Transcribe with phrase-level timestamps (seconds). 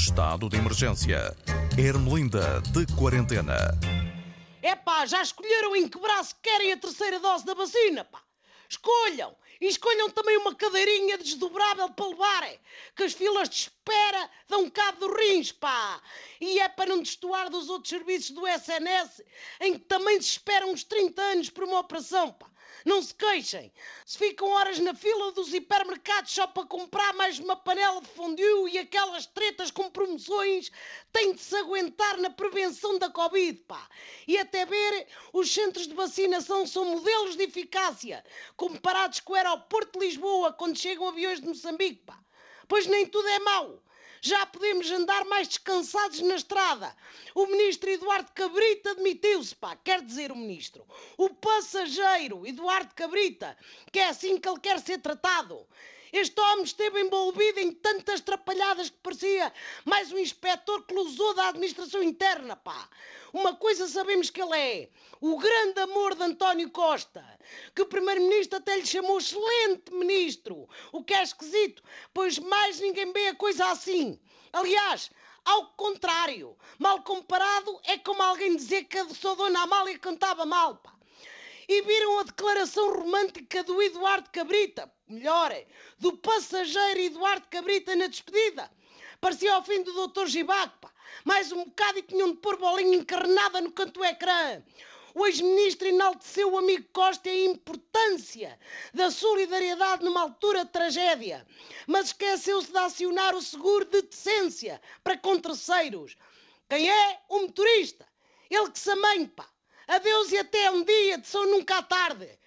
[0.00, 1.36] Estado de emergência.
[1.76, 3.78] Ermelinda de quarentena.
[4.62, 8.18] É pá, já escolheram em que braço querem a terceira dose da vacina, pá.
[8.66, 9.36] Escolham!
[9.60, 12.58] E escolham também uma cadeirinha desdobrável para levarem,
[12.96, 16.00] que as filas de espera dão cabo dos rins, pá!
[16.40, 19.20] E é para não destoar dos outros serviços do SNS,
[19.60, 22.49] em que também se esperam uns 30 anos por uma operação, pá!
[22.84, 23.72] Não se queixem.
[24.06, 28.72] Se ficam horas na fila dos hipermercados só para comprar mais uma panela de fondue
[28.72, 30.70] e aquelas tretas com promoções,
[31.12, 33.88] têm de se aguentar na prevenção da Covid, pá.
[34.26, 38.24] E até ver, os centros de vacinação são modelos de eficácia,
[38.56, 42.18] comparados com o aeroporto de Lisboa quando chegam aviões de Moçambique, pá.
[42.66, 43.82] Pois nem tudo é mau
[44.20, 46.94] já podemos andar mais descansados na estrada.
[47.34, 50.86] O ministro Eduardo Cabrita admitiu-se, pá, quer dizer o ministro.
[51.16, 53.56] O passageiro Eduardo Cabrita,
[53.90, 55.66] que é assim que ele quer ser tratado.
[56.12, 59.52] Este homem esteve envolvido em tantas trapalhadas que parecia
[59.84, 62.88] mais um inspetor que usou da administração interna, pá.
[63.32, 67.24] Uma coisa sabemos que ele é, o grande amor de António Costa,
[67.74, 73.12] que o primeiro-ministro até lhe chamou excelente ministro, o que é esquisito, pois mais ninguém
[73.12, 74.18] vê a coisa assim.
[74.52, 75.12] Aliás,
[75.44, 80.76] ao contrário, mal comparado, é como alguém dizer que a sua dona Amália cantava mal,
[80.76, 80.92] pá.
[81.72, 85.68] E viram a declaração romântica do Eduardo Cabrita, melhor, é,
[86.00, 88.68] do passageiro Eduardo Cabrita na despedida.
[89.20, 90.26] Parecia ao fim do Dr.
[90.26, 90.90] Gibac, pá.
[91.24, 94.60] Mais um bocado e tinham de pôr bolinha encarnada no canto do ecrã.
[95.14, 98.58] O ex-ministro enalteceu o amigo Costa a importância
[98.92, 101.46] da solidariedade numa altura de tragédia,
[101.86, 106.16] mas esqueceu-se de acionar o seguro de decência para com terceiros.
[106.68, 107.20] Quem é?
[107.28, 108.08] O motorista.
[108.50, 109.48] Ele que se amanhe, pá.
[109.90, 112.38] Adeus e até um dia, de som nunca à tarde.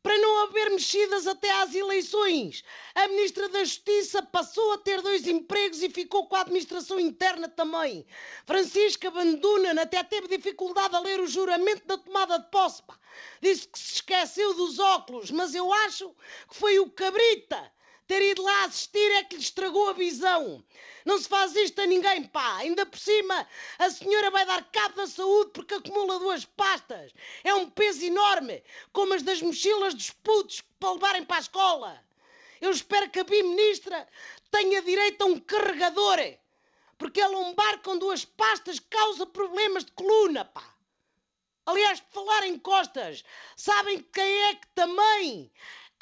[0.00, 2.62] Para não haver mexidas até às eleições,
[2.94, 7.48] a Ministra da Justiça passou a ter dois empregos e ficou com a administração interna
[7.48, 8.06] também.
[8.46, 12.84] Francisca Bandunan até teve dificuldade a ler o juramento da tomada de posse.
[13.40, 16.08] Disse que se esqueceu dos óculos, mas eu acho
[16.48, 17.68] que foi o Cabrita
[18.06, 20.62] ter ido lá assistir é que lhe estragou a visão.
[21.04, 22.56] Não se faz isto a ninguém, pá.
[22.58, 23.46] Ainda por cima,
[23.78, 27.12] a senhora vai dar cabo da saúde porque acumula duas pastas.
[27.42, 28.62] É um peso enorme,
[28.92, 32.04] como as das mochilas dos putos para levarem para a escola.
[32.60, 34.08] Eu espero que a Bim-Ministra
[34.50, 36.18] tenha direito a um carregador,
[36.96, 40.74] porque a lombar com duas pastas causa problemas de coluna, pá.
[41.66, 43.24] Aliás, falar em costas,
[43.56, 45.50] sabem quem é que também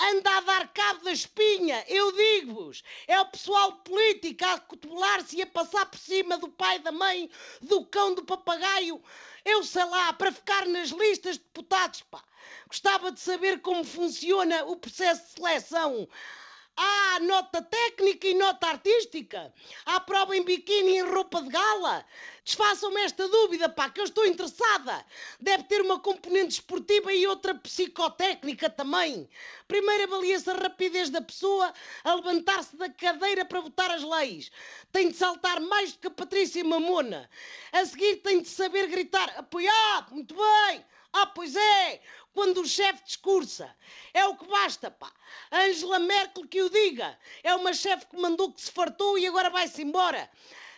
[0.02, 5.42] anda a dar cabo da espinha, eu digo-vos, é o pessoal político a cotovelar-se e
[5.42, 7.30] a passar por cima do pai, da mãe,
[7.60, 9.02] do cão, do papagaio,
[9.44, 12.22] eu sei lá, para ficar nas listas de deputados, pá.
[12.66, 16.08] Gostava de saber como funciona o processo de seleção.
[16.74, 19.52] Há nota técnica e nota artística.
[19.84, 22.04] Há prova em biquíni e em roupa de gala.
[22.44, 25.04] Desfaçam-me esta dúvida, pá, que eu estou interessada.
[25.38, 29.28] Deve ter uma componente esportiva e outra psicotécnica também.
[29.68, 31.72] Primeiro avalia-se a rapidez da pessoa
[32.02, 34.50] a levantar-se da cadeira para votar as leis.
[34.90, 37.28] Tem de saltar mais do que a Patrícia Mamona.
[37.72, 40.84] A seguir tem de saber gritar apoiado, muito bem.
[41.12, 42.00] Ah, pois é!
[42.32, 43.74] Quando o chefe discursa.
[44.14, 45.12] É o que basta, pá.
[45.50, 47.18] Angela Merkel que o diga.
[47.42, 50.30] É uma chefe que mandou que se fartou e agora vai-se embora.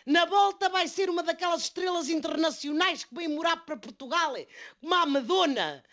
[0.05, 4.33] Na volta vai ser uma daquelas estrelas internacionais que vem morar para Portugal,
[4.81, 5.83] como a Madonna.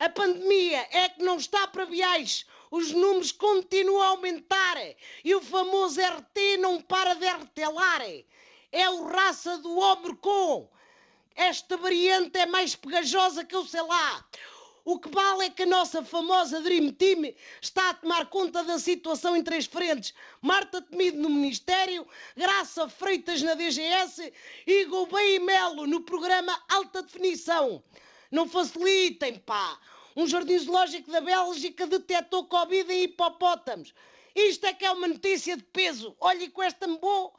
[0.00, 2.46] A pandemia é que não está para viagens.
[2.70, 4.76] Os números continuam a aumentar
[5.22, 8.02] e o famoso RT não para de RTlar.
[8.72, 10.68] É o raça do Omicron.
[11.34, 14.24] Esta variante é mais pegajosa que eu sei lá.
[14.84, 18.80] O que vale é que a nossa famosa Dream Team está a tomar conta da
[18.80, 20.12] situação em três frentes.
[20.40, 22.06] Marta Temido no Ministério,
[22.36, 24.32] Graça Freitas na DGS
[24.66, 27.82] e Gouveia Melo no programa Alta Definição.
[28.28, 29.78] Não facilitem, pá.
[30.16, 33.94] Um jardim zoológico da Bélgica detectou Covid em hipopótamos.
[34.34, 36.16] Isto é que é uma notícia de peso.
[36.18, 37.32] Olhe com esta boa.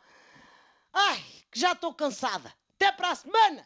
[0.94, 1.22] Ai,
[1.52, 2.54] que já estou cansada.
[2.76, 3.66] Até para a semana!